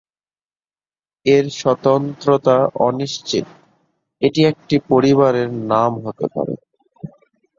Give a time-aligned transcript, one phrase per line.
[1.25, 2.57] এর স্বতন্ত্রতা
[2.81, 3.45] অনিশ্চিত;
[4.21, 6.53] এটি একটি পরিবারের নাম হতে পারে।